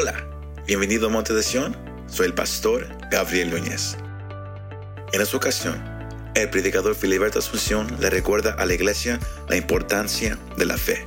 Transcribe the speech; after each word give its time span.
Hola, 0.00 0.14
bienvenido 0.64 1.08
a 1.08 1.10
Monte 1.10 1.34
de 1.34 1.42
Sion. 1.42 1.76
Soy 2.06 2.26
el 2.26 2.32
pastor 2.32 2.86
Gabriel 3.10 3.50
Núñez. 3.50 3.96
En 5.12 5.20
esta 5.20 5.36
ocasión, 5.36 5.74
el 6.36 6.48
predicador 6.50 6.94
Filiberto 6.94 7.40
Asunción 7.40 7.88
le 7.98 8.08
recuerda 8.08 8.52
a 8.52 8.64
la 8.64 8.74
iglesia 8.74 9.18
la 9.48 9.56
importancia 9.56 10.38
de 10.56 10.66
la 10.66 10.78
fe. 10.78 11.04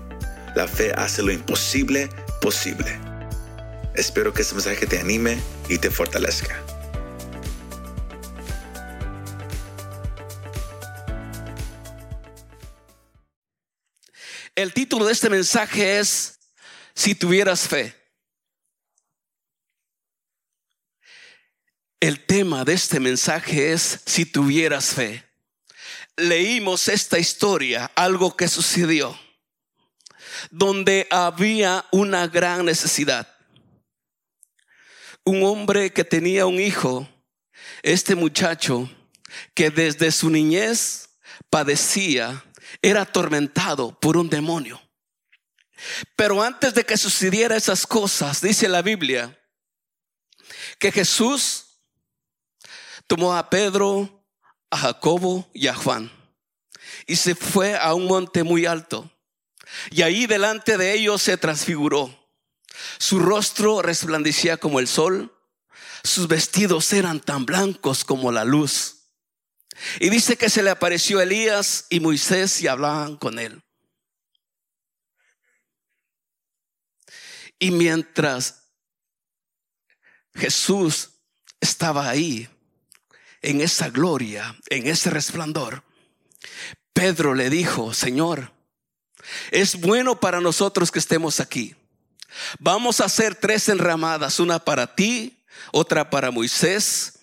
La 0.58 0.68
fe 0.68 0.92
hace 0.92 1.24
lo 1.24 1.32
imposible 1.32 2.10
posible. 2.42 3.00
Espero 3.96 4.34
que 4.34 4.42
este 4.42 4.56
mensaje 4.56 4.86
te 4.86 5.00
anime 5.00 5.40
y 5.70 5.78
te 5.78 5.90
fortalezca. 5.90 6.62
El 14.54 14.74
título 14.74 15.06
de 15.06 15.14
este 15.14 15.30
mensaje 15.30 16.00
es 16.00 16.40
Si 16.94 17.16
tuvieras 17.16 17.70
fe. 17.70 18.01
El 22.02 22.26
tema 22.26 22.66
de 22.66 22.74
este 22.74 23.00
mensaje 23.00 23.74
es 23.74 24.00
Si 24.08 24.26
tuvieras 24.26 24.96
fe. 24.96 25.24
Leímos 26.18 26.88
esta 26.88 27.20
historia, 27.20 27.92
algo 27.94 28.36
que 28.36 28.48
sucedió, 28.48 29.18
donde 30.50 31.06
había 31.12 31.86
una 31.92 32.28
gran 32.28 32.66
necesidad. 32.66 33.32
Un 35.24 35.44
hombre 35.44 35.94
que 35.94 36.04
tenía 36.04 36.48
un 36.48 36.60
hijo, 36.60 37.08
este 37.84 38.16
muchacho, 38.16 38.90
que 39.54 39.70
desde 39.70 40.12
su 40.12 40.32
niñez 40.32 41.08
padecía 41.52 42.44
era 42.82 43.02
atormentado 43.02 44.00
por 44.00 44.18
un 44.18 44.28
demonio. 44.28 44.82
Pero 46.16 46.42
antes 46.42 46.74
de 46.74 46.84
que 46.84 46.98
sucediera 46.98 47.56
esas 47.56 47.86
cosas, 47.86 48.42
dice 48.42 48.68
la 48.68 48.82
Biblia, 48.82 49.40
que 50.80 50.92
Jesús 50.92 51.68
tomó 53.12 53.36
a 53.36 53.50
Pedro, 53.50 54.24
a 54.70 54.78
Jacobo 54.78 55.46
y 55.54 55.68
a 55.68 55.76
Juan 55.76 56.10
y 57.06 57.18
se 57.18 57.36
fue 57.36 57.76
a 57.76 57.94
un 57.94 58.06
monte 58.06 58.44
muy 58.44 58.66
alto. 58.66 59.12
Y 59.90 60.04
ahí 60.04 60.28
delante 60.28 60.78
de 60.78 60.94
ellos 60.94 61.22
se 61.22 61.36
transfiguró. 61.36 62.18
Su 63.00 63.20
rostro 63.20 63.82
resplandecía 63.82 64.56
como 64.56 64.80
el 64.80 64.88
sol, 64.88 65.38
sus 66.06 66.30
vestidos 66.30 66.94
eran 66.94 67.20
tan 67.20 67.46
blancos 67.46 68.06
como 68.06 68.32
la 68.32 68.46
luz. 68.46 69.10
Y 70.00 70.10
dice 70.10 70.38
que 70.38 70.50
se 70.50 70.64
le 70.64 70.70
apareció 70.70 71.20
Elías 71.20 71.88
y 71.90 72.00
Moisés 72.00 72.62
y 72.62 72.70
hablaban 72.70 73.18
con 73.18 73.40
él. 73.40 73.62
Y 77.60 77.72
mientras 77.72 78.70
Jesús 80.34 81.10
estaba 81.60 82.08
ahí, 82.08 82.48
en 83.42 83.62
esa 83.62 83.90
gloria, 83.90 84.56
en 84.70 84.88
ese 84.88 85.10
resplandor, 85.10 85.84
Pedro 86.94 87.34
le 87.34 87.50
dijo, 87.50 87.94
Señor, 87.94 88.52
es 89.52 89.80
bueno 89.80 90.20
para 90.20 90.42
nosotros 90.42 90.92
que 90.92 91.00
estemos 91.00 91.40
aquí. 91.40 91.76
Vamos 92.60 93.00
a 93.02 93.06
hacer 93.06 93.36
tres 93.36 93.70
enramadas, 93.70 94.40
una 94.40 94.60
para 94.60 94.96
ti, 94.96 95.38
otra 95.72 96.10
para 96.10 96.32
Moisés 96.32 97.20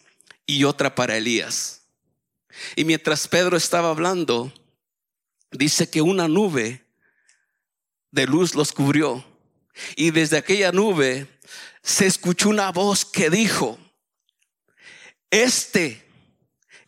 y 0.46 0.64
otra 0.64 0.94
para 0.94 1.16
Elías. 1.16 1.82
Y 2.76 2.84
mientras 2.84 3.28
Pedro 3.28 3.56
estaba 3.56 3.90
hablando, 3.90 4.52
dice 5.50 5.88
que 5.88 6.02
una 6.02 6.28
nube 6.28 6.84
de 8.10 8.26
luz 8.26 8.54
los 8.54 8.72
cubrió. 8.72 9.24
Y 9.96 10.10
desde 10.10 10.38
aquella 10.38 10.72
nube 10.72 11.28
se 11.82 12.06
escuchó 12.06 12.48
una 12.48 12.72
voz 12.72 13.04
que 13.04 13.30
dijo, 13.30 13.78
este 15.30 16.07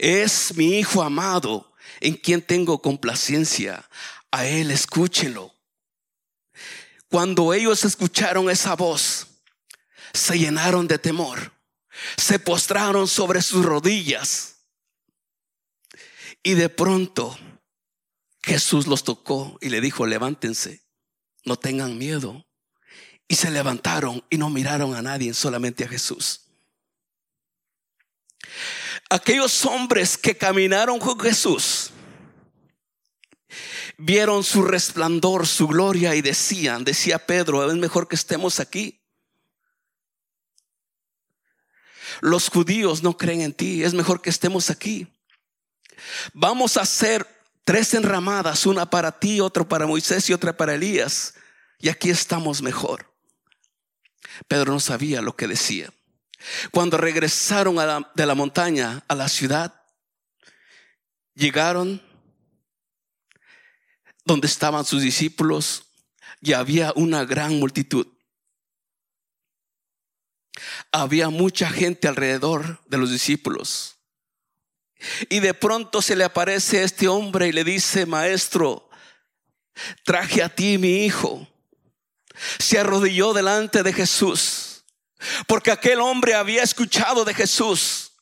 es 0.00 0.56
mi 0.56 0.78
hijo 0.78 1.02
amado 1.02 1.74
en 2.00 2.14
quien 2.14 2.40
tengo 2.40 2.80
complacencia. 2.80 3.86
A 4.30 4.46
él 4.46 4.70
escúchenlo. 4.70 5.54
Cuando 7.08 7.52
ellos 7.52 7.84
escucharon 7.84 8.48
esa 8.48 8.76
voz, 8.76 9.26
se 10.14 10.38
llenaron 10.38 10.88
de 10.88 10.98
temor, 10.98 11.52
se 12.16 12.38
postraron 12.38 13.08
sobre 13.08 13.42
sus 13.42 13.64
rodillas 13.64 14.60
y 16.42 16.54
de 16.54 16.68
pronto 16.68 17.36
Jesús 18.42 18.86
los 18.86 19.04
tocó 19.04 19.58
y 19.60 19.68
le 19.68 19.80
dijo, 19.80 20.06
levántense, 20.06 20.82
no 21.44 21.56
tengan 21.56 21.98
miedo. 21.98 22.46
Y 23.28 23.34
se 23.34 23.50
levantaron 23.50 24.24
y 24.30 24.38
no 24.38 24.48
miraron 24.50 24.94
a 24.94 25.02
nadie, 25.02 25.34
solamente 25.34 25.84
a 25.84 25.88
Jesús. 25.88 26.46
Aquellos 29.10 29.66
hombres 29.66 30.16
que 30.16 30.36
caminaron 30.36 31.00
con 31.00 31.18
Jesús 31.18 31.90
vieron 33.98 34.44
su 34.44 34.62
resplandor, 34.62 35.48
su 35.48 35.66
gloria 35.66 36.14
y 36.14 36.22
decían, 36.22 36.84
decía 36.84 37.18
Pedro, 37.18 37.68
es 37.68 37.76
mejor 37.76 38.06
que 38.06 38.14
estemos 38.14 38.60
aquí. 38.60 39.00
Los 42.20 42.48
judíos 42.48 43.02
no 43.02 43.16
creen 43.16 43.40
en 43.40 43.52
ti, 43.52 43.82
es 43.82 43.94
mejor 43.94 44.22
que 44.22 44.30
estemos 44.30 44.70
aquí. 44.70 45.08
Vamos 46.32 46.76
a 46.76 46.82
hacer 46.82 47.26
tres 47.64 47.94
enramadas, 47.94 48.64
una 48.64 48.88
para 48.88 49.18
ti, 49.18 49.40
otra 49.40 49.64
para 49.64 49.86
Moisés 49.86 50.30
y 50.30 50.32
otra 50.32 50.56
para 50.56 50.74
Elías. 50.74 51.34
Y 51.80 51.88
aquí 51.88 52.10
estamos 52.10 52.62
mejor. 52.62 53.12
Pedro 54.46 54.72
no 54.72 54.80
sabía 54.80 55.20
lo 55.20 55.34
que 55.34 55.48
decía. 55.48 55.92
Cuando 56.70 56.96
regresaron 56.96 57.76
de 58.14 58.26
la 58.26 58.34
montaña 58.34 59.02
a 59.08 59.14
la 59.14 59.28
ciudad, 59.28 59.74
llegaron 61.34 62.02
donde 64.24 64.46
estaban 64.46 64.84
sus 64.84 65.02
discípulos 65.02 65.84
y 66.40 66.52
había 66.52 66.92
una 66.94 67.24
gran 67.24 67.58
multitud. 67.58 68.06
Había 70.92 71.28
mucha 71.30 71.70
gente 71.70 72.08
alrededor 72.08 72.82
de 72.86 72.98
los 72.98 73.10
discípulos. 73.10 73.96
Y 75.28 75.40
de 75.40 75.54
pronto 75.54 76.02
se 76.02 76.16
le 76.16 76.24
aparece 76.24 76.82
este 76.82 77.08
hombre 77.08 77.48
y 77.48 77.52
le 77.52 77.64
dice, 77.64 78.06
maestro, 78.06 78.90
traje 80.04 80.42
a 80.42 80.54
ti 80.54 80.78
mi 80.78 81.04
hijo. 81.04 81.46
Se 82.58 82.78
arrodilló 82.78 83.32
delante 83.32 83.82
de 83.82 83.92
Jesús, 83.92 84.69
porque 85.46 85.70
aquel 85.70 86.00
hombre 86.00 86.34
había 86.34 86.62
escuchado 86.62 87.24
de 87.24 87.34
Jesús. 87.34 88.12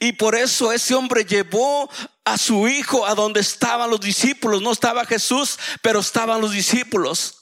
Y 0.00 0.12
por 0.12 0.34
eso 0.34 0.72
ese 0.72 0.94
hombre 0.94 1.24
llevó 1.24 1.88
a 2.24 2.36
su 2.36 2.66
hijo 2.68 3.06
a 3.06 3.14
donde 3.14 3.40
estaban 3.40 3.90
los 3.90 4.00
discípulos. 4.00 4.62
No 4.62 4.72
estaba 4.72 5.06
Jesús, 5.06 5.58
pero 5.82 6.00
estaban 6.00 6.40
los 6.40 6.52
discípulos 6.52 7.36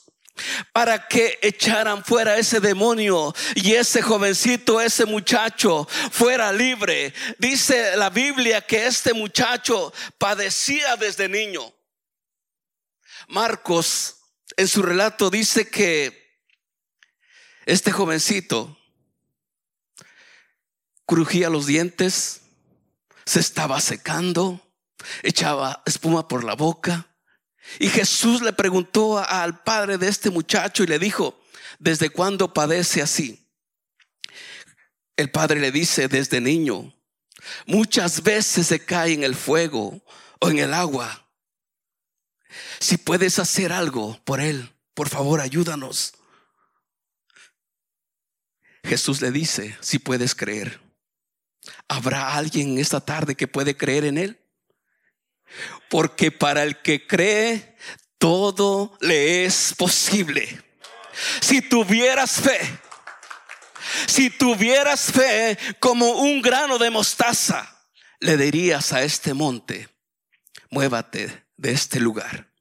para 0.71 1.07
que 1.07 1.37
echaran 1.41 2.03
fuera 2.03 2.37
ese 2.37 2.59
demonio 2.59 3.33
y 3.55 3.73
ese 3.73 4.01
jovencito, 4.01 4.79
ese 4.79 5.05
muchacho 5.05 5.87
fuera 6.11 6.51
libre. 6.51 7.13
Dice 7.37 7.95
la 7.97 8.09
Biblia 8.09 8.61
que 8.61 8.85
este 8.85 9.13
muchacho 9.13 9.93
padecía 10.17 10.95
desde 10.95 11.27
niño. 11.27 11.73
Marcos 13.27 14.15
en 14.57 14.67
su 14.67 14.81
relato 14.81 15.29
dice 15.29 15.69
que 15.69 16.28
este 17.69 17.91
jovencito 17.91 18.77
crujía 21.05 21.49
los 21.49 21.67
dientes, 21.67 22.41
se 23.25 23.39
estaba 23.39 23.79
secando, 23.79 24.59
echaba 25.21 25.83
espuma 25.85 26.27
por 26.27 26.43
la 26.43 26.55
boca 26.55 27.07
y 27.77 27.89
Jesús 27.89 28.41
le 28.41 28.53
preguntó 28.53 29.19
al 29.19 29.63
padre 29.63 29.99
de 29.99 30.07
este 30.07 30.31
muchacho 30.31 30.83
y 30.83 30.87
le 30.87 30.97
dijo, 30.97 31.39
¿desde 31.77 32.09
cuándo 32.09 32.53
padece 32.53 33.03
así? 33.03 33.47
El 35.15 35.29
padre 35.29 35.59
le 35.59 35.71
dice, 35.71 36.07
desde 36.07 36.41
niño. 36.41 36.95
Muchas 37.67 38.23
veces 38.23 38.67
se 38.67 38.83
cae 38.83 39.13
en 39.13 39.23
el 39.23 39.35
fuego 39.35 40.01
o 40.39 40.49
en 40.49 40.57
el 40.57 40.73
agua. 40.73 41.27
Si 42.79 42.97
puedes 42.97 43.37
hacer 43.37 43.71
algo 43.71 44.19
por 44.23 44.39
él, 44.39 44.73
por 44.95 45.07
favor, 45.09 45.39
ayúdanos. 45.39 46.13
Jesús 48.89 49.21
le 49.21 49.31
dice, 49.31 49.77
si 49.81 49.99
puedes 49.99 50.33
creer. 50.33 50.81
¿Habrá 51.87 52.33
alguien 52.33 52.79
esta 52.79 52.99
tarde 52.99 53.35
que 53.35 53.47
puede 53.47 53.77
creer 53.77 54.03
en 54.03 54.17
él? 54.17 54.39
Porque 55.89 56.31
para 56.31 56.63
el 56.63 56.81
que 56.81 57.05
cree, 57.05 57.77
todo 58.17 58.97
le 58.99 59.45
es 59.45 59.75
posible. 59.77 60.63
Si 61.39 61.61
tuvieras 61.61 62.31
fe, 62.31 62.59
si 64.07 64.31
tuvieras 64.31 65.11
fe 65.11 65.55
como 65.79 66.09
un 66.13 66.41
grano 66.41 66.79
de 66.79 66.89
mostaza, 66.89 67.85
le 68.19 68.37
dirías 68.37 68.91
a 68.91 69.03
este 69.03 69.35
monte, 69.35 69.87
muévate 70.71 71.45
de 71.57 71.71
este 71.71 71.99
lugar. 71.99 72.51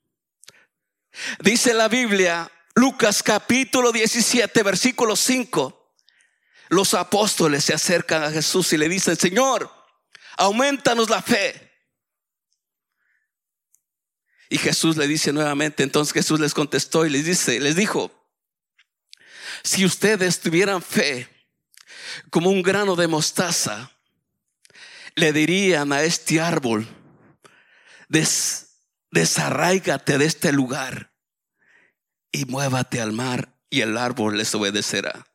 Dice 1.40 1.72
la 1.72 1.88
Biblia, 1.88 2.52
Lucas 2.74 3.22
capítulo 3.22 3.92
17, 3.92 4.62
versículo 4.62 5.16
5. 5.16 5.77
Los 6.68 6.94
apóstoles 6.94 7.64
se 7.64 7.74
acercan 7.74 8.22
a 8.22 8.30
Jesús 8.30 8.72
y 8.72 8.76
le 8.76 8.88
dicen, 8.88 9.16
Señor, 9.16 9.70
aumentanos 10.36 11.08
la 11.08 11.22
fe. 11.22 11.68
Y 14.50 14.58
Jesús 14.58 14.96
le 14.96 15.06
dice 15.06 15.32
nuevamente, 15.32 15.82
entonces 15.82 16.12
Jesús 16.14 16.40
les 16.40 16.54
contestó 16.54 17.04
y 17.04 17.10
les 17.10 17.24
dice, 17.24 17.60
les 17.60 17.76
dijo, 17.76 18.10
si 19.62 19.84
ustedes 19.84 20.40
tuvieran 20.40 20.82
fe 20.82 21.28
como 22.30 22.50
un 22.50 22.62
grano 22.62 22.96
de 22.96 23.08
le 25.14 25.32
dirían 25.32 25.92
a 25.92 26.02
este 26.02 26.40
árbol, 26.40 26.86
Des, 28.08 28.68
desarraigate 29.10 30.16
de 30.16 30.24
este 30.24 30.52
lugar 30.52 31.12
y 32.32 32.46
muévate 32.46 33.00
al 33.02 33.12
mar 33.12 33.54
y 33.68 33.82
el 33.82 33.98
árbol 33.98 34.38
les 34.38 34.54
obedecerá. 34.54 35.27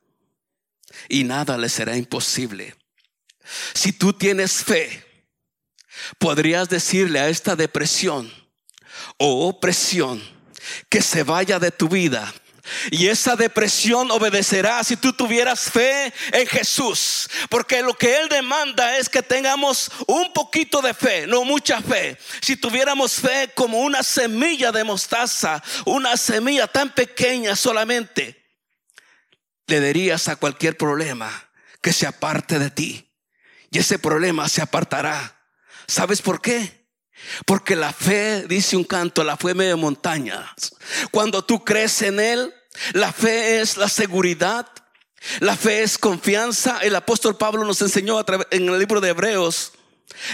Y 1.08 1.24
nada 1.24 1.58
les 1.58 1.72
será 1.72 1.96
imposible. 1.96 2.74
Si 3.74 3.92
tú 3.92 4.12
tienes 4.12 4.64
fe, 4.64 5.04
podrías 6.18 6.68
decirle 6.68 7.20
a 7.20 7.28
esta 7.28 7.56
depresión 7.56 8.32
o 9.18 9.48
opresión 9.48 10.22
que 10.88 11.02
se 11.02 11.22
vaya 11.22 11.58
de 11.58 11.70
tu 11.70 11.88
vida 11.88 12.32
y 12.90 13.08
esa 13.08 13.36
depresión 13.36 14.10
obedecerá 14.10 14.82
si 14.84 14.96
tú 14.96 15.12
tuvieras 15.12 15.70
fe 15.70 16.12
en 16.32 16.46
Jesús. 16.46 17.28
Porque 17.50 17.82
lo 17.82 17.94
que 17.94 18.16
Él 18.16 18.28
demanda 18.28 18.98
es 18.98 19.08
que 19.08 19.22
tengamos 19.22 19.90
un 20.06 20.32
poquito 20.32 20.80
de 20.80 20.94
fe, 20.94 21.26
no 21.26 21.44
mucha 21.44 21.80
fe. 21.80 22.16
Si 22.40 22.56
tuviéramos 22.56 23.14
fe 23.14 23.50
como 23.54 23.80
una 23.80 24.02
semilla 24.02 24.72
de 24.72 24.84
mostaza, 24.84 25.62
una 25.84 26.16
semilla 26.16 26.66
tan 26.66 26.90
pequeña 26.90 27.56
solamente, 27.56 28.43
le 29.66 29.80
dirías 29.80 30.28
a 30.28 30.36
cualquier 30.36 30.76
problema 30.76 31.50
que 31.80 31.92
se 31.92 32.06
aparte 32.06 32.58
de 32.58 32.70
ti. 32.70 33.10
Y 33.70 33.78
ese 33.78 33.98
problema 33.98 34.48
se 34.48 34.62
apartará. 34.62 35.42
¿Sabes 35.86 36.22
por 36.22 36.40
qué? 36.40 36.86
Porque 37.46 37.76
la 37.76 37.92
fe, 37.92 38.44
dice 38.48 38.76
un 38.76 38.84
canto, 38.84 39.24
la 39.24 39.36
fe 39.36 39.54
medio 39.54 39.76
montaña. 39.76 40.54
Cuando 41.10 41.44
tú 41.44 41.64
crees 41.64 42.02
en 42.02 42.20
Él, 42.20 42.54
la 42.92 43.12
fe 43.12 43.60
es 43.60 43.76
la 43.76 43.88
seguridad, 43.88 44.68
la 45.40 45.56
fe 45.56 45.82
es 45.82 45.98
confianza. 45.98 46.78
El 46.82 46.96
apóstol 46.96 47.36
Pablo 47.36 47.64
nos 47.64 47.80
enseñó 47.82 48.24
en 48.50 48.68
el 48.68 48.78
libro 48.78 49.00
de 49.00 49.10
Hebreos. 49.10 49.72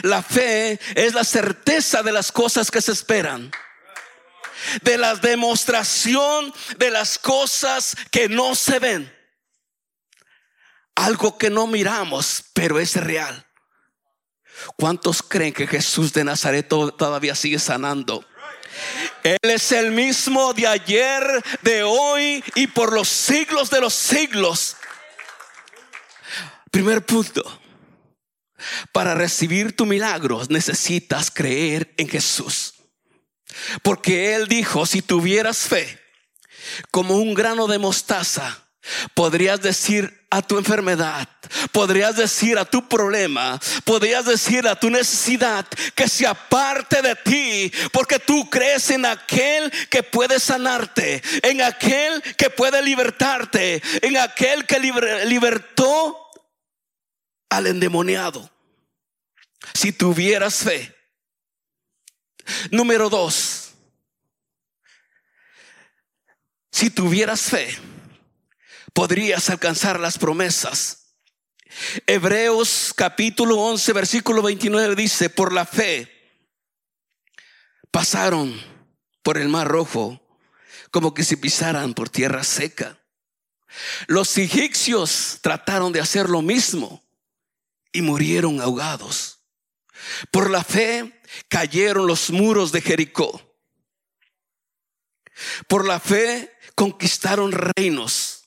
La 0.02 0.22
fe 0.22 0.78
es 0.94 1.14
la 1.14 1.24
certeza 1.24 2.02
de 2.02 2.12
las 2.12 2.32
cosas 2.32 2.70
que 2.70 2.80
se 2.80 2.92
esperan. 2.92 3.50
De 4.82 4.98
la 4.98 5.14
demostración 5.14 6.52
de 6.78 6.90
las 6.90 7.18
cosas 7.18 7.96
que 8.10 8.28
no 8.28 8.54
se 8.54 8.78
ven. 8.78 9.19
Algo 11.00 11.38
que 11.38 11.48
no 11.48 11.66
miramos, 11.66 12.44
pero 12.52 12.78
es 12.78 12.94
real. 12.94 13.46
¿Cuántos 14.76 15.22
creen 15.22 15.54
que 15.54 15.66
Jesús 15.66 16.12
de 16.12 16.24
Nazaret 16.24 16.68
todavía 16.68 17.34
sigue 17.34 17.58
sanando? 17.58 18.22
Él 19.22 19.38
es 19.42 19.72
el 19.72 19.92
mismo 19.92 20.52
de 20.52 20.66
ayer, 20.66 21.24
de 21.62 21.82
hoy 21.82 22.44
y 22.54 22.66
por 22.66 22.92
los 22.92 23.08
siglos 23.08 23.70
de 23.70 23.80
los 23.80 23.94
siglos. 23.94 24.76
Primer 26.70 27.04
punto. 27.06 27.42
Para 28.92 29.14
recibir 29.14 29.74
tu 29.74 29.86
milagro 29.86 30.42
necesitas 30.50 31.30
creer 31.30 31.94
en 31.96 32.10
Jesús. 32.10 32.74
Porque 33.82 34.34
Él 34.34 34.48
dijo, 34.48 34.84
si 34.84 35.00
tuvieras 35.00 35.60
fe 35.60 35.98
como 36.90 37.16
un 37.16 37.32
grano 37.32 37.68
de 37.68 37.78
mostaza, 37.78 38.68
podrías 39.14 39.62
decir 39.62 40.19
a 40.30 40.42
tu 40.42 40.58
enfermedad, 40.58 41.28
podrías 41.72 42.14
decir 42.14 42.56
a 42.56 42.64
tu 42.64 42.88
problema, 42.88 43.60
podrías 43.84 44.24
decir 44.24 44.66
a 44.68 44.78
tu 44.78 44.88
necesidad 44.88 45.66
que 45.96 46.08
se 46.08 46.24
aparte 46.24 47.02
de 47.02 47.16
ti, 47.16 47.72
porque 47.92 48.20
tú 48.20 48.48
crees 48.48 48.90
en 48.90 49.06
aquel 49.06 49.72
que 49.90 50.04
puede 50.04 50.38
sanarte, 50.38 51.20
en 51.42 51.60
aquel 51.62 52.22
que 52.36 52.48
puede 52.48 52.80
libertarte, 52.80 53.82
en 54.02 54.16
aquel 54.18 54.66
que 54.66 54.78
libertó 55.26 56.16
al 57.48 57.66
endemoniado. 57.66 58.48
Si 59.74 59.92
tuvieras 59.92 60.58
fe. 60.58 60.96
Número 62.70 63.10
dos, 63.10 63.72
si 66.72 66.88
tuvieras 66.88 67.42
fe 67.42 67.89
podrías 68.92 69.50
alcanzar 69.50 70.00
las 70.00 70.18
promesas. 70.18 71.14
Hebreos 72.06 72.92
capítulo 72.96 73.58
11, 73.58 73.92
versículo 73.92 74.42
29 74.42 74.96
dice, 74.96 75.30
por 75.30 75.52
la 75.52 75.64
fe 75.64 76.10
pasaron 77.90 78.60
por 79.22 79.38
el 79.38 79.48
mar 79.48 79.68
rojo 79.68 80.20
como 80.90 81.14
que 81.14 81.24
se 81.24 81.36
pisaran 81.36 81.94
por 81.94 82.08
tierra 82.08 82.42
seca. 82.42 82.98
Los 84.08 84.36
egipcios 84.38 85.38
trataron 85.42 85.92
de 85.92 86.00
hacer 86.00 86.28
lo 86.28 86.42
mismo 86.42 87.04
y 87.92 88.02
murieron 88.02 88.60
ahogados. 88.60 89.38
Por 90.32 90.50
la 90.50 90.64
fe 90.64 91.20
cayeron 91.48 92.06
los 92.06 92.30
muros 92.30 92.72
de 92.72 92.80
Jericó. 92.80 93.40
Por 95.68 95.86
la 95.86 96.00
fe 96.00 96.52
conquistaron 96.74 97.52
reinos 97.52 98.39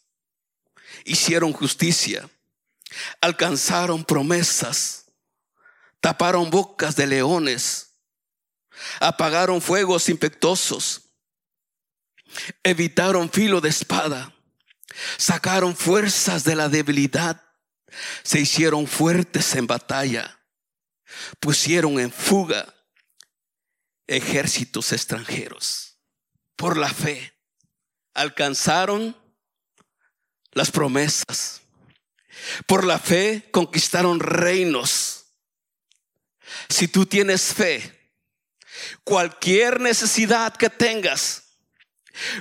hicieron 1.05 1.53
justicia, 1.53 2.29
alcanzaron 3.21 4.03
promesas, 4.03 5.05
taparon 5.99 6.49
bocas 6.49 6.95
de 6.95 7.07
leones, 7.07 7.93
apagaron 8.99 9.61
fuegos 9.61 10.09
infectosos, 10.09 11.09
evitaron 12.63 13.29
filo 13.29 13.61
de 13.61 13.69
espada, 13.69 14.33
sacaron 15.17 15.75
fuerzas 15.75 16.43
de 16.43 16.55
la 16.55 16.69
debilidad, 16.69 17.43
se 18.23 18.39
hicieron 18.39 18.87
fuertes 18.87 19.55
en 19.55 19.67
batalla, 19.67 20.39
pusieron 21.39 21.99
en 21.99 22.11
fuga 22.11 22.73
ejércitos 24.07 24.91
extranjeros. 24.91 25.97
Por 26.55 26.77
la 26.77 26.89
fe 26.89 27.33
alcanzaron 28.13 29.17
las 30.53 30.71
promesas. 30.71 31.61
Por 32.67 32.83
la 32.83 32.99
fe 32.99 33.49
conquistaron 33.51 34.19
reinos. 34.19 35.25
Si 36.69 36.87
tú 36.87 37.05
tienes 37.05 37.53
fe, 37.53 38.11
cualquier 39.03 39.79
necesidad 39.79 40.55
que 40.55 40.69
tengas, 40.69 41.43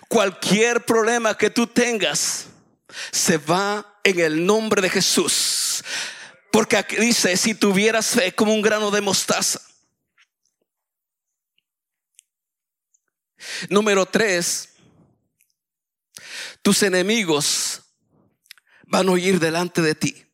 cualquier 0.09 0.85
problema 0.85 1.37
que 1.37 1.51
tú 1.51 1.67
tengas, 1.67 2.47
se 3.11 3.39
va 3.39 4.01
en 4.05 4.21
el 4.21 4.45
nombre 4.45 4.83
de 4.83 4.91
Jesús. 4.91 5.83
Porque 6.51 6.77
aquí 6.77 6.97
dice, 6.97 7.37
si 7.37 7.55
tuvieras 7.55 8.09
fe 8.09 8.35
como 8.35 8.53
un 8.53 8.61
grano 8.63 8.91
de 8.91 9.01
mostaza. 9.01 9.61
Número 13.69 14.07
tres, 14.07 14.71
tus 16.61 16.83
enemigos 16.83 17.82
van 18.93 19.09
a 19.09 19.13
oír 19.13 19.41
delante 19.41 19.81
de 19.81 19.95
ti. 19.95 20.27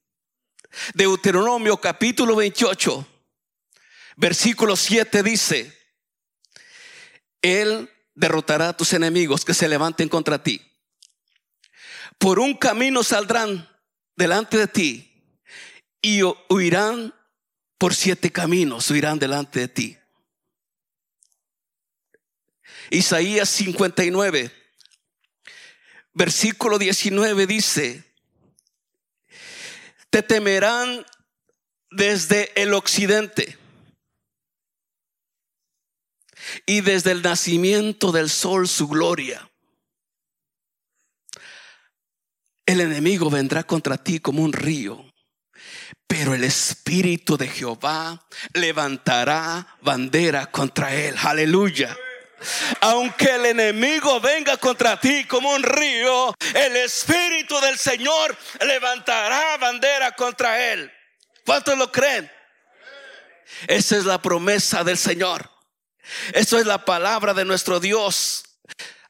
Deuteronomio 0.92 1.76
capítulo 1.80 2.34
28, 2.34 3.06
versículo 4.16 4.74
7 4.74 5.22
dice, 5.22 5.72
Él 7.40 7.88
derrotará 8.14 8.70
a 8.70 8.76
tus 8.76 8.92
enemigos 8.94 9.44
que 9.44 9.54
se 9.54 9.68
levanten 9.68 10.08
contra 10.08 10.42
ti. 10.42 10.60
Por 12.18 12.40
un 12.40 12.54
camino 12.54 13.04
saldrán 13.04 13.68
delante 14.16 14.58
de 14.58 14.66
ti 14.66 15.22
y 16.02 16.22
huirán 16.50 17.14
por 17.78 17.94
siete 17.94 18.32
caminos, 18.32 18.90
huirán 18.90 19.20
delante 19.20 19.60
de 19.60 19.68
ti. 19.68 19.98
Isaías 22.90 23.48
59, 23.50 24.50
versículo 26.12 26.76
19 26.80 27.46
dice, 27.46 28.07
te 30.10 30.22
temerán 30.22 31.04
desde 31.90 32.60
el 32.60 32.74
occidente 32.74 33.58
y 36.66 36.80
desde 36.80 37.12
el 37.12 37.22
nacimiento 37.22 38.12
del 38.12 38.30
sol 38.30 38.68
su 38.68 38.88
gloria. 38.88 39.50
El 42.66 42.80
enemigo 42.80 43.30
vendrá 43.30 43.64
contra 43.64 43.96
ti 43.96 44.20
como 44.20 44.42
un 44.42 44.52
río, 44.52 45.12
pero 46.06 46.34
el 46.34 46.44
Espíritu 46.44 47.36
de 47.36 47.48
Jehová 47.48 48.26
levantará 48.52 49.78
bandera 49.80 50.50
contra 50.50 50.94
él. 50.94 51.14
Aleluya. 51.22 51.96
Aunque 52.80 53.34
el 53.34 53.46
enemigo 53.46 54.20
venga 54.20 54.56
contra 54.56 54.98
ti 54.98 55.24
como 55.24 55.50
un 55.50 55.62
río, 55.62 56.34
el 56.54 56.76
Espíritu 56.76 57.58
del 57.60 57.78
Señor 57.78 58.36
levantará 58.60 59.56
bandera 59.56 60.12
contra 60.12 60.72
él. 60.72 60.92
¿Cuántos 61.44 61.76
lo 61.76 61.90
creen? 61.90 62.30
Esa 63.66 63.96
es 63.96 64.04
la 64.04 64.20
promesa 64.20 64.84
del 64.84 64.98
Señor. 64.98 65.50
Eso 66.32 66.58
es 66.58 66.66
la 66.66 66.84
palabra 66.84 67.34
de 67.34 67.44
nuestro 67.44 67.80
Dios. 67.80 68.44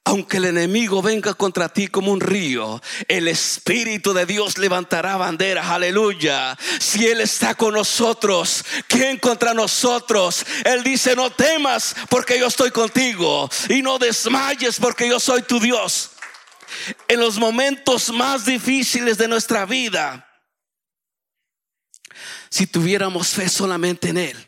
Aunque 0.05 0.39
el 0.39 0.47
enemigo 0.47 1.03
venga 1.03 1.35
contra 1.35 1.69
ti 1.69 1.89
como 1.89 2.11
un 2.11 2.21
río, 2.21 2.81
el 3.09 3.29
Espíritu 3.29 4.15
de 4.15 4.25
Dios 4.25 4.57
levantará 4.57 5.19
bandera. 5.19 5.75
Aleluya. 5.75 6.57
Si 6.81 7.07
Él 7.07 7.21
está 7.21 7.55
con 7.55 7.75
nosotros, 7.75 8.65
¿quién 8.87 9.19
contra 9.19 9.53
nosotros? 9.53 10.47
Él 10.65 10.83
dice, 10.83 11.15
no 11.15 11.31
temas 11.31 11.95
porque 12.09 12.39
yo 12.39 12.47
estoy 12.47 12.71
contigo. 12.71 13.51
Y 13.69 13.83
no 13.83 13.99
desmayes 13.99 14.81
porque 14.81 15.07
yo 15.07 15.21
soy 15.21 15.43
tu 15.43 15.61
Dios. 15.61 16.13
En 17.07 17.21
los 17.21 17.37
momentos 17.37 18.11
más 18.11 18.47
difíciles 18.47 19.19
de 19.19 19.29
nuestra 19.29 19.67
vida, 19.67 20.27
si 22.49 22.67
tuviéramos 22.67 23.29
fe 23.29 23.49
solamente 23.51 24.09
en 24.09 24.17
Él, 24.17 24.47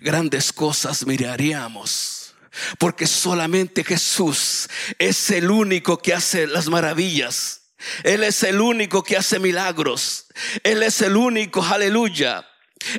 grandes 0.00 0.52
cosas 0.52 1.04
miraríamos 1.04 2.21
porque 2.78 3.06
solamente 3.06 3.84
Jesús 3.84 4.68
es 4.98 5.30
el 5.30 5.50
único 5.50 5.98
que 5.98 6.14
hace 6.14 6.46
las 6.46 6.68
maravillas. 6.68 7.62
Él 8.04 8.22
es 8.22 8.42
el 8.42 8.60
único 8.60 9.02
que 9.02 9.16
hace 9.16 9.38
milagros. 9.38 10.26
Él 10.62 10.82
es 10.82 11.00
el 11.02 11.16
único, 11.16 11.64
aleluya. 11.64 12.46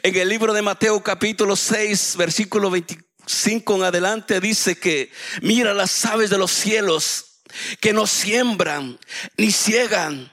En 0.02 0.16
el 0.16 0.30
libro 0.30 0.54
de 0.54 0.62
Mateo 0.62 1.02
capítulo 1.04 1.56
6, 1.56 2.16
versículo 2.18 2.70
25 2.70 3.76
en 3.76 3.84
adelante 3.84 4.40
dice 4.40 4.78
que 4.78 5.12
mira 5.42 5.74
las 5.74 6.06
aves 6.06 6.30
de 6.30 6.38
los 6.38 6.52
cielos 6.52 7.42
que 7.80 7.94
no 7.94 8.08
siembran, 8.08 9.00
ni 9.38 9.52
ciegan, 9.52 10.32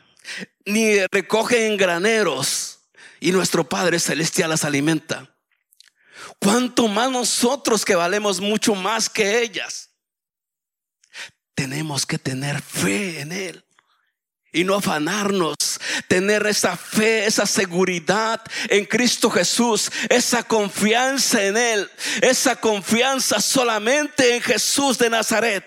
ni 0.64 1.04
recogen 1.10 1.72
en 1.72 1.76
graneros, 1.76 2.80
y 3.20 3.32
nuestro 3.32 3.68
Padre 3.68 3.98
Celestial 3.98 4.50
las 4.50 4.64
alimenta. 4.64 5.30
¿Cuánto 6.40 6.88
más 6.88 7.10
nosotros 7.10 7.84
que 7.84 7.94
valemos 7.94 8.40
mucho 8.40 8.74
más 8.74 9.10
que 9.10 9.42
ellas? 9.42 9.90
Tenemos 11.54 12.06
que 12.06 12.18
tener 12.18 12.62
fe 12.62 13.20
en 13.20 13.32
Él 13.32 13.64
y 14.52 14.64
no 14.64 14.76
afanarnos, 14.76 15.54
tener 16.08 16.46
esa 16.46 16.76
fe, 16.76 17.26
esa 17.26 17.46
seguridad 17.46 18.42
en 18.68 18.86
Cristo 18.86 19.30
Jesús, 19.30 19.92
esa 20.08 20.42
confianza 20.42 21.44
en 21.44 21.56
Él, 21.56 21.90
esa 22.22 22.56
confianza 22.56 23.40
solamente 23.40 24.34
en 24.34 24.42
Jesús 24.42 24.98
de 24.98 25.10
Nazaret. 25.10 25.64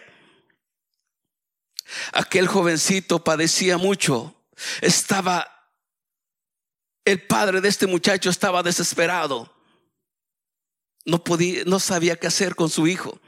Aquel 2.12 2.48
jovencito 2.48 3.24
padecía 3.24 3.78
mucho, 3.78 4.36
estaba, 4.82 5.70
el 7.06 7.22
padre 7.22 7.62
de 7.62 7.70
este 7.70 7.86
muchacho 7.86 8.32
estaba 8.32 8.64
desesperado. 8.64 9.53
No 11.06 11.24
podía, 11.24 11.64
no 11.66 11.80
sabía 11.80 12.16
qué 12.16 12.28
hacer 12.28 12.56
con 12.56 12.70
su 12.70 12.88
hijo. 12.88 13.20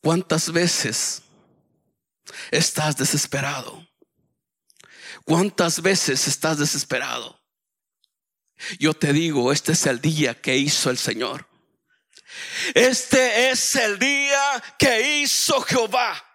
¿Cuántas 0.00 0.52
veces 0.52 1.22
estás 2.50 2.96
desesperado? 2.96 3.88
¿Cuántas 5.24 5.80
veces 5.80 6.26
estás 6.26 6.58
desesperado? 6.58 7.40
Yo 8.78 8.94
te 8.94 9.12
digo, 9.12 9.52
este 9.52 9.72
es 9.72 9.86
el 9.86 10.00
día 10.00 10.40
que 10.40 10.56
hizo 10.56 10.90
el 10.90 10.98
Señor. 10.98 11.48
Este 12.74 13.50
es 13.50 13.74
el 13.76 13.98
día 13.98 14.62
que 14.78 15.20
hizo 15.20 15.60
Jehová. 15.62 16.28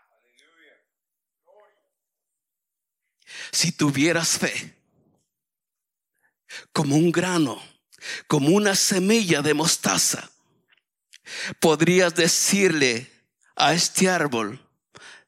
Si 3.52 3.72
tuvieras 3.72 4.38
fe 4.38 4.76
como 6.72 6.96
un 6.96 7.12
grano 7.12 7.62
como 8.28 8.50
una 8.50 8.76
semilla 8.76 9.42
de 9.42 9.54
mostaza, 9.54 10.30
podrías 11.60 12.16
decirle 12.16 13.12
a 13.56 13.74
este 13.74 14.10
árbol, 14.10 14.66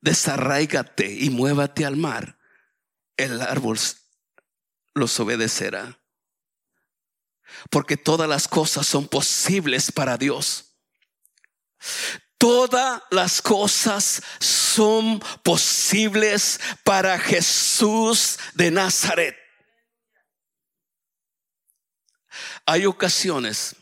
desarraigate 0.01 1.11
y 1.11 1.29
muévate 1.29 1.85
al 1.85 1.97
mar. 1.97 2.37
El 3.17 3.41
árbol 3.41 3.77
los 4.93 5.19
obedecerá. 5.19 5.99
Porque 7.69 7.97
todas 7.97 8.29
las 8.29 8.47
cosas 8.47 8.87
son 8.87 9.07
posibles 9.07 9.91
para 9.91 10.17
Dios. 10.17 10.75
Todas 12.37 13.01
las 13.11 13.41
cosas 13.41 14.21
son 14.39 15.19
posibles 15.43 16.59
para 16.85 17.19
Jesús 17.19 18.39
de 18.53 18.71
Nazaret. 18.71 19.35
Hay 22.69 22.85
ocasiones 22.85 23.75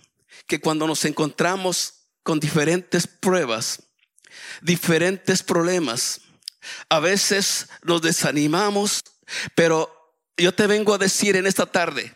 que 0.48 0.62
cuando 0.62 0.88
nos 0.88 1.04
encontramos 1.04 2.08
con 2.24 2.40
diferentes 2.40 3.06
pruebas, 3.06 3.84
diferentes 4.62 5.44
problemas, 5.44 6.22
a 6.88 7.02
veces 7.02 7.68
nos 7.84 8.02
desanimamos, 8.02 9.04
pero 9.56 9.94
yo 10.38 10.54
te 10.54 10.68
vengo 10.68 10.94
a 10.94 10.98
decir 10.98 11.36
en 11.36 11.48
esta 11.48 11.66
tarde, 11.66 12.16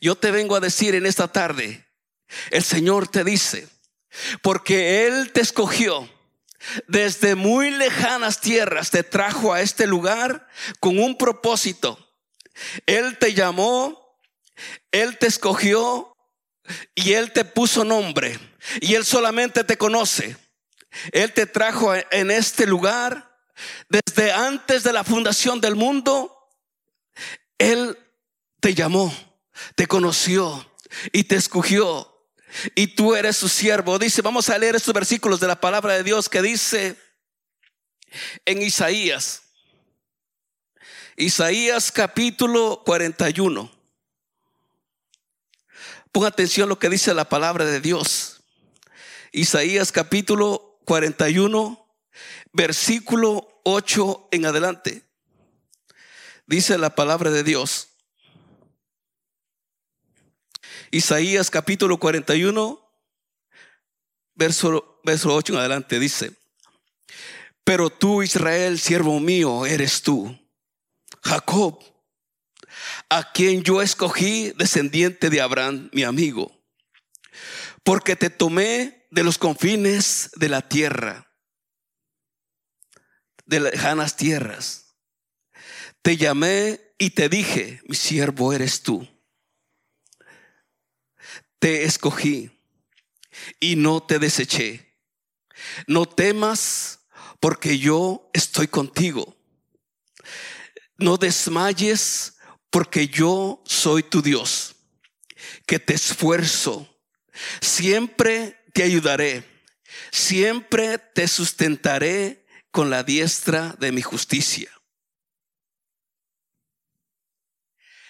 yo 0.00 0.14
te 0.14 0.30
vengo 0.30 0.56
a 0.56 0.60
decir 0.60 0.94
en 0.94 1.04
esta 1.04 1.30
tarde, 1.30 1.86
el 2.50 2.64
Señor 2.64 3.08
te 3.08 3.24
dice, 3.24 3.68
porque 4.40 5.06
Él 5.06 5.32
te 5.32 5.42
escogió 5.42 6.08
desde 6.86 7.34
muy 7.34 7.72
lejanas 7.72 8.40
tierras, 8.40 8.90
te 8.90 9.02
trajo 9.02 9.52
a 9.52 9.60
este 9.60 9.86
lugar 9.86 10.48
con 10.80 10.98
un 10.98 11.18
propósito 11.18 12.07
él 12.86 13.18
te 13.18 13.34
llamó, 13.34 14.16
Él 14.90 15.18
te 15.18 15.26
escogió 15.26 16.16
y 16.94 17.12
Él 17.12 17.32
te 17.32 17.44
puso 17.44 17.84
nombre. 17.84 18.38
Y 18.80 18.94
Él 18.94 19.04
solamente 19.04 19.64
te 19.64 19.76
conoce. 19.76 20.36
Él 21.12 21.32
te 21.32 21.46
trajo 21.46 21.94
en 21.94 22.30
este 22.30 22.66
lugar 22.66 23.36
desde 23.88 24.32
antes 24.32 24.82
de 24.82 24.92
la 24.92 25.04
fundación 25.04 25.60
del 25.60 25.74
mundo. 25.74 26.34
Él 27.58 27.98
te 28.60 28.74
llamó, 28.74 29.14
te 29.74 29.86
conoció 29.86 30.74
y 31.12 31.24
te 31.24 31.36
escogió. 31.36 32.14
Y 32.74 32.88
tú 32.88 33.14
eres 33.14 33.36
su 33.36 33.48
siervo. 33.48 33.98
Dice, 33.98 34.22
vamos 34.22 34.48
a 34.48 34.58
leer 34.58 34.76
estos 34.76 34.94
versículos 34.94 35.38
de 35.40 35.48
la 35.48 35.60
palabra 35.60 35.94
de 35.94 36.02
Dios 36.02 36.28
que 36.28 36.40
dice 36.40 36.96
en 38.46 38.62
Isaías 38.62 39.47
Isaías 41.20 41.90
capítulo 41.90 42.84
41. 42.84 43.68
Ponga 46.12 46.28
atención 46.28 46.66
a 46.66 46.68
lo 46.68 46.78
que 46.78 46.88
dice 46.88 47.12
la 47.12 47.28
palabra 47.28 47.64
de 47.64 47.80
Dios. 47.80 48.44
Isaías 49.32 49.90
capítulo 49.90 50.78
41, 50.84 51.92
versículo 52.52 53.60
8 53.64 54.28
en 54.30 54.46
adelante. 54.46 55.02
Dice 56.46 56.78
la 56.78 56.94
palabra 56.94 57.32
de 57.32 57.42
Dios. 57.42 57.88
Isaías 60.92 61.50
capítulo 61.50 61.98
41, 61.98 62.80
verso, 64.36 65.00
verso 65.02 65.34
8 65.34 65.52
en 65.54 65.58
adelante 65.58 65.98
dice, 65.98 66.36
pero 67.64 67.90
tú 67.90 68.22
Israel, 68.22 68.78
siervo 68.78 69.18
mío, 69.18 69.66
eres 69.66 70.02
tú 70.02 70.38
Jacob, 71.22 71.82
a 73.08 73.32
quien 73.32 73.62
yo 73.62 73.82
escogí 73.82 74.52
descendiente 74.56 75.30
de 75.30 75.40
Abraham, 75.40 75.90
mi 75.92 76.02
amigo, 76.02 76.52
porque 77.82 78.16
te 78.16 78.30
tomé 78.30 79.06
de 79.10 79.24
los 79.24 79.38
confines 79.38 80.30
de 80.36 80.48
la 80.48 80.68
tierra, 80.68 81.32
de 83.46 83.60
lejanas 83.60 84.16
tierras. 84.16 84.96
Te 86.02 86.16
llamé 86.16 86.80
y 86.98 87.10
te 87.10 87.28
dije, 87.28 87.80
mi 87.86 87.96
siervo 87.96 88.52
eres 88.52 88.82
tú. 88.82 89.08
Te 91.58 91.84
escogí 91.84 92.50
y 93.58 93.76
no 93.76 94.02
te 94.02 94.18
deseché. 94.18 94.96
No 95.86 96.06
temas 96.06 97.00
porque 97.40 97.78
yo 97.78 98.30
estoy 98.32 98.68
contigo 98.68 99.38
no 100.98 101.16
desmayes 101.16 102.36
porque 102.70 103.08
yo 103.08 103.62
soy 103.64 104.02
tu 104.02 104.20
Dios, 104.20 104.74
que 105.64 105.78
te 105.78 105.94
esfuerzo, 105.94 106.86
siempre 107.60 108.62
te 108.74 108.82
ayudaré, 108.82 109.44
siempre 110.10 110.98
te 110.98 111.26
sustentaré 111.28 112.44
con 112.70 112.90
la 112.90 113.02
diestra 113.02 113.74
de 113.78 113.92
mi 113.92 114.02
justicia. 114.02 114.70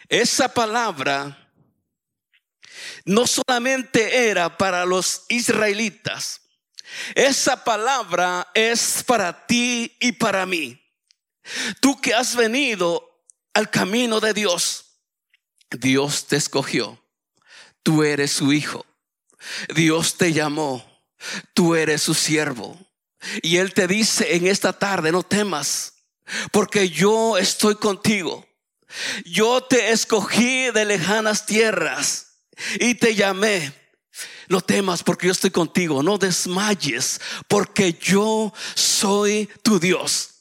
Esa 0.09 0.53
palabra 0.53 1.53
no 3.05 3.27
solamente 3.27 4.29
era 4.31 4.57
para 4.57 4.87
los 4.87 5.27
israelitas, 5.29 6.41
esa 7.15 7.63
palabra 7.65 8.49
es 8.55 9.05
para 9.05 9.47
ti 9.47 9.95
y 10.01 10.13
para 10.13 10.47
mí. 10.47 10.88
Tú 11.81 12.01
que 12.01 12.15
has 12.15 12.37
venido 12.37 13.23
al 13.55 13.71
camino 13.71 14.21
de 14.21 14.35
Dios, 14.35 14.85
Dios 15.71 16.27
te 16.27 16.37
escogió. 16.37 17.03
Tú 17.83 18.03
eres 18.03 18.33
su 18.33 18.53
hijo. 18.53 18.85
Dios 19.75 20.17
te 20.17 20.33
llamó. 20.33 20.85
Tú 21.55 21.75
eres 21.75 22.03
su 22.03 22.15
siervo. 22.15 22.79
Y 23.43 23.57
Él 23.57 23.75
te 23.75 23.87
dice 23.87 24.37
en 24.37 24.47
esta 24.47 24.73
tarde, 24.73 25.11
no 25.11 25.23
temas, 25.23 25.95
porque 26.53 26.89
yo 26.89 27.37
estoy 27.37 27.75
contigo. 27.75 28.47
Yo 29.25 29.63
te 29.63 29.91
escogí 29.91 30.71
de 30.71 30.85
lejanas 30.85 31.47
tierras 31.47 32.39
y 32.79 32.95
te 32.95 33.15
llamé. 33.15 33.73
No 34.49 34.61
temas 34.61 35.03
porque 35.03 35.27
yo 35.27 35.33
estoy 35.33 35.51
contigo. 35.51 36.03
No 36.03 36.17
desmayes 36.17 37.21
porque 37.49 37.93
yo 37.93 38.53
soy 38.75 39.49
tu 39.63 39.79
Dios. 39.79 40.38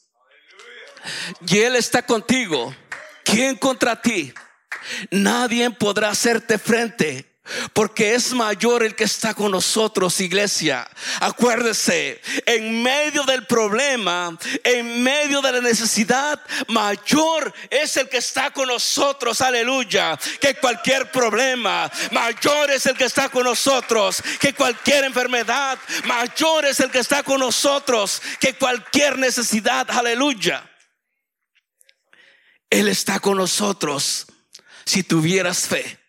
Y 1.48 1.60
Él 1.60 1.75
está 1.75 2.01
contigo. 2.01 2.75
¿Quién 3.24 3.56
contra 3.56 4.01
ti? 4.01 4.34
Nadie 5.12 5.70
podrá 5.72 6.10
hacerte 6.10 6.58
frente 6.58 7.27
porque 7.74 8.16
es 8.16 8.34
mayor 8.34 8.84
el 8.84 8.96
que 8.96 9.04
está 9.06 9.34
con 9.34 9.51
nosotros, 9.51 10.20
iglesia. 10.20 10.88
Acuérdese, 11.20 12.22
en 12.46 12.84
medio 12.84 13.24
del 13.24 13.46
problema, 13.46 14.38
en 14.63 15.04
medio 15.04 15.42
de 15.42 15.54
la 15.54 15.62
necesidad, 15.62 16.42
mayor 16.68 17.54
es 17.70 17.98
el 17.98 18.10
que 18.10 18.18
está 18.18 18.51
con 18.51 18.68
nosotros, 18.68 19.42
aleluya, 19.42 20.18
que 20.39 20.56
cualquier 20.56 21.12
problema. 21.12 21.89
Mayor 22.12 22.72
es 22.72 22.86
el 22.86 22.98
que 22.98 23.06
está 23.06 23.30
con 23.30 23.44
nosotros, 23.44 24.22
que 24.39 24.54
cualquier 24.54 25.06
enfermedad. 25.06 25.77
Mayor 26.06 26.66
es 26.66 26.80
el 26.80 26.92
que 26.92 27.00
está 27.00 27.24
con 27.24 27.39
nosotros, 27.39 28.22
que 28.39 28.54
cualquier 28.56 29.18
necesidad, 29.18 29.89
aleluya. 29.89 30.63
Él 32.69 32.88
está 32.88 33.19
con 33.19 33.38
nosotros 33.38 34.27
si 34.86 35.03
tuvieras 35.03 35.67
fe. 35.67 36.00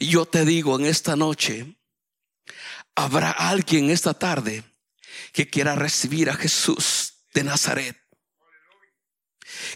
Yo 0.00 0.26
te 0.26 0.44
digo 0.44 0.78
en 0.78 0.86
esta 0.86 1.16
noche, 1.16 1.76
habrá 2.94 3.30
alguien 3.30 3.90
esta 3.90 4.14
tarde 4.14 4.64
que 5.32 5.48
quiera 5.48 5.74
recibir 5.74 6.30
a 6.30 6.34
Jesús 6.34 7.24
de 7.34 7.44
Nazaret, 7.44 7.96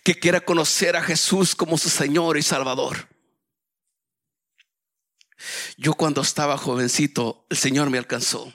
que 0.03 0.19
quiera 0.19 0.41
conocer 0.41 0.97
a 0.97 1.03
Jesús 1.03 1.55
como 1.55 1.77
su 1.77 1.91
Señor 1.91 2.39
y 2.39 2.43
Salvador. 2.43 3.09
Yo 5.77 5.95
cuando 5.95 6.23
estaba 6.23 6.59
jovencito, 6.59 7.47
el 7.51 7.57
Señor 7.57 7.91
me 7.91 7.99
alcanzó. 7.99 8.53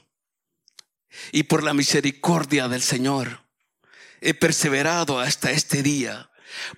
Y 1.32 1.44
por 1.44 1.64
la 1.64 1.74
misericordia 1.74 2.68
del 2.68 2.82
Señor, 2.82 3.45
he 4.22 4.34
perseverado 4.34 5.20
hasta 5.20 5.52
este 5.52 5.84
día. 5.84 6.30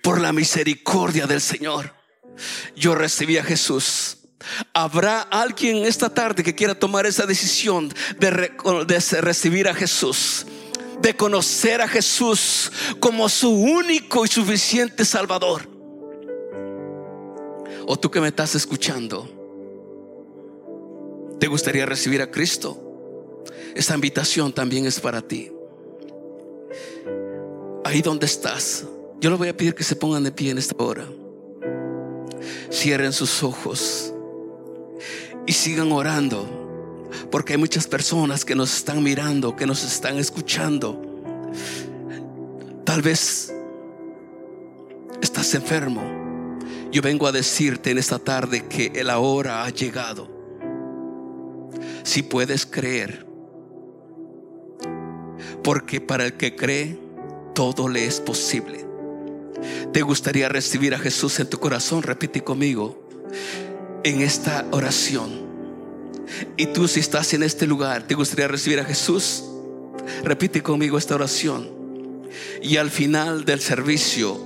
Por 0.02 0.20
la 0.20 0.32
misericordia 0.32 1.26
del 1.26 1.40
Señor, 1.40 1.94
yo 2.74 2.94
recibí 2.94 3.38
a 3.38 3.44
Jesús 3.44 4.18
Habrá 4.72 5.22
alguien 5.22 5.84
esta 5.84 6.08
tarde 6.08 6.42
que 6.42 6.54
quiera 6.54 6.74
tomar 6.74 7.06
esa 7.06 7.26
decisión 7.26 7.92
de, 8.18 8.30
recibir 9.20 9.68
a 9.68 9.74
Jesús, 9.74 10.46
de 11.00 11.14
conocer 11.14 11.80
a 11.80 11.88
Jesús 11.88 12.70
como 13.00 13.28
su 13.28 13.50
único 13.50 14.24
y 14.24 14.28
suficiente 14.28 15.04
Salvador. 15.04 15.68
O 17.86 17.98
tú 17.98 18.10
que 18.10 18.20
me 18.20 18.28
estás 18.28 18.54
escuchando, 18.54 19.28
¿te 21.40 21.46
gustaría 21.46 21.86
recibir 21.86 22.22
a 22.22 22.30
Cristo? 22.30 23.44
Esta 23.74 23.94
invitación 23.94 24.52
también 24.52 24.86
es 24.86 25.00
para 25.00 25.22
ti. 25.22 25.50
Ahí 27.88 28.02
donde 28.02 28.26
estás, 28.26 28.84
yo 29.18 29.30
le 29.30 29.36
voy 29.36 29.48
a 29.48 29.56
pedir 29.56 29.74
que 29.74 29.82
se 29.82 29.96
pongan 29.96 30.22
de 30.22 30.30
pie 30.30 30.50
en 30.50 30.58
esta 30.58 30.74
hora. 30.76 31.06
Cierren 32.70 33.14
sus 33.14 33.42
ojos 33.42 34.12
y 35.46 35.54
sigan 35.54 35.90
orando. 35.90 37.08
Porque 37.30 37.54
hay 37.54 37.58
muchas 37.58 37.86
personas 37.86 38.44
que 38.44 38.54
nos 38.54 38.76
están 38.76 39.02
mirando, 39.02 39.56
que 39.56 39.64
nos 39.64 39.84
están 39.84 40.18
escuchando. 40.18 41.00
Tal 42.84 43.00
vez 43.00 43.54
estás 45.22 45.54
enfermo. 45.54 46.02
Yo 46.92 47.00
vengo 47.00 47.26
a 47.26 47.32
decirte 47.32 47.92
en 47.92 47.96
esta 47.96 48.18
tarde 48.18 48.66
que 48.66 49.02
la 49.02 49.18
hora 49.18 49.64
ha 49.64 49.70
llegado. 49.70 50.28
Si 52.02 52.22
puedes 52.22 52.66
creer. 52.66 53.24
Porque 55.64 56.02
para 56.02 56.26
el 56.26 56.34
que 56.34 56.54
cree, 56.54 57.07
todo 57.58 57.88
le 57.88 58.06
es 58.06 58.20
posible. 58.20 58.86
¿Te 59.92 60.02
gustaría 60.02 60.48
recibir 60.48 60.94
a 60.94 60.98
Jesús 61.00 61.40
en 61.40 61.50
tu 61.50 61.58
corazón? 61.58 62.04
Repite 62.04 62.44
conmigo 62.44 63.02
en 64.04 64.20
esta 64.20 64.64
oración. 64.70 65.40
Y 66.56 66.66
tú 66.66 66.86
si 66.86 67.00
estás 67.00 67.34
en 67.34 67.42
este 67.42 67.66
lugar, 67.66 68.06
te 68.06 68.14
gustaría 68.14 68.46
recibir 68.46 68.78
a 68.78 68.84
Jesús, 68.84 69.42
repite 70.22 70.62
conmigo 70.62 70.98
esta 70.98 71.16
oración. 71.16 71.68
Y 72.62 72.76
al 72.76 72.90
final 72.90 73.44
del 73.44 73.58
servicio 73.58 74.38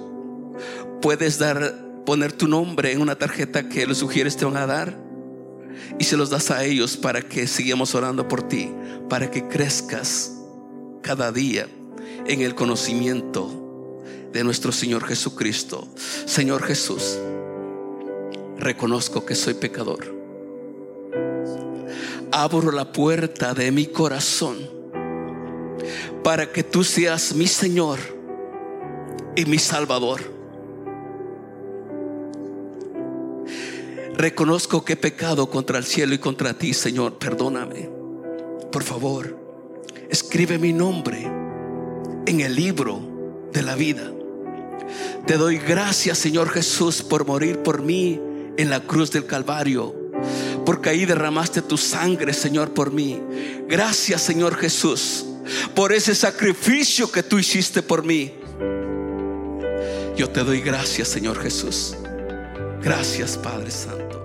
puedes 1.03 1.38
dar 1.38 1.85
poner 2.07 2.33
tu 2.33 2.48
nombre 2.48 2.92
en 2.92 3.03
una 3.03 3.16
tarjeta 3.16 3.68
que 3.68 3.87
los 3.87 3.98
sugieres 3.98 4.38
te 4.38 4.46
van 4.46 4.57
a 4.57 4.66
dar 4.66 4.98
y 5.98 6.05
se 6.05 6.16
los 6.16 6.31
das 6.31 6.51
a 6.51 6.64
ellos 6.64 6.96
para 6.96 7.20
que 7.20 7.46
sigamos 7.46 7.94
orando 7.94 8.27
por 8.27 8.48
ti, 8.48 8.72
para 9.11 9.31
que 9.31 9.48
crezcas 9.48 10.33
cada 11.03 11.31
día 11.31 11.68
en 12.26 12.40
el 12.42 12.54
conocimiento 12.54 13.50
de 14.32 14.44
nuestro 14.44 14.72
Señor 14.72 15.04
Jesucristo. 15.04 15.87
Señor 16.24 16.62
Jesús, 16.62 17.18
reconozco 18.58 19.24
que 19.24 19.35
soy 19.35 19.54
pecador. 19.54 20.22
Abro 22.30 22.72
la 22.72 22.92
puerta 22.92 23.52
de 23.54 23.70
mi 23.70 23.87
corazón 23.87 24.56
para 26.24 26.50
que 26.50 26.62
tú 26.62 26.85
seas 26.85 27.35
mi 27.35 27.46
Señor 27.46 27.98
y 29.37 29.44
mi 29.44 29.58
Salvador. 29.58 30.20
Reconozco 34.14 34.85
que 34.85 34.92
he 34.92 34.96
pecado 34.96 35.50
contra 35.50 35.78
el 35.78 35.85
cielo 35.85 36.14
y 36.14 36.18
contra 36.18 36.54
ti, 36.54 36.74
Señor. 36.74 37.18
Perdóname. 37.18 37.90
Por 38.70 38.82
favor, 38.82 39.37
escribe 40.08 40.58
mi 40.58 40.72
nombre 40.72 41.31
en 42.26 42.40
el 42.40 42.54
libro 42.54 43.00
de 43.52 43.62
la 43.62 43.74
vida. 43.74 44.11
Te 45.26 45.37
doy 45.37 45.58
gracias, 45.58 46.18
Señor 46.18 46.50
Jesús, 46.50 47.02
por 47.02 47.26
morir 47.26 47.58
por 47.58 47.82
mí 47.82 48.20
en 48.56 48.70
la 48.70 48.80
cruz 48.80 49.11
del 49.11 49.26
Calvario. 49.26 49.94
Porque 50.66 50.90
ahí 50.90 51.04
derramaste 51.04 51.62
tu 51.62 51.76
sangre, 51.76 52.32
Señor, 52.32 52.72
por 52.72 52.92
mí. 52.92 53.20
Gracias, 53.68 54.22
Señor 54.22 54.56
Jesús, 54.56 55.24
por 55.74 55.92
ese 55.92 56.14
sacrificio 56.14 57.11
que 57.11 57.22
tú 57.22 57.38
hiciste 57.38 57.82
por 57.82 58.04
mí. 58.04 58.35
Yo 60.16 60.28
te 60.28 60.44
doy 60.44 60.61
gracias, 60.61 61.08
Señor 61.08 61.40
Jesús. 61.40 61.96
Gracias, 62.82 63.38
Padre 63.38 63.70
Santo. 63.70 64.24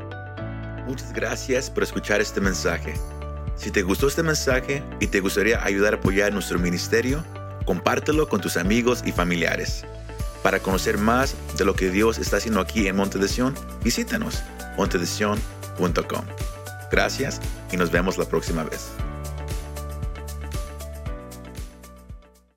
Muchas 0.87 1.13
gracias 1.13 1.69
por 1.69 1.83
escuchar 1.83 2.21
este 2.21 2.41
mensaje. 2.41 2.93
Si 3.55 3.71
te 3.71 3.81
gustó 3.81 4.07
este 4.07 4.23
mensaje 4.23 4.83
y 4.99 5.07
te 5.07 5.19
gustaría 5.19 5.63
ayudar 5.63 5.93
a 5.93 5.97
apoyar 5.97 6.31
nuestro 6.33 6.59
ministerio, 6.59 7.23
compártelo 7.67 8.27
con 8.27 8.41
tus 8.41 8.57
amigos 8.57 9.03
y 9.05 9.11
familiares. 9.11 9.85
Para 10.41 10.59
conocer 10.59 10.97
más 10.97 11.35
de 11.57 11.65
lo 11.65 11.75
que 11.75 11.91
Dios 11.91 12.17
está 12.17 12.37
haciendo 12.37 12.61
aquí 12.61 12.87
en 12.87 12.95
Monte 12.95 13.19
de 13.19 13.27
visítanos 13.83 14.41
montedesion.com. 14.77 16.25
Gracias 16.89 17.41
y 17.71 17.77
nos 17.77 17.91
vemos 17.91 18.17
la 18.17 18.25
próxima 18.25 18.63
vez. 18.63 18.89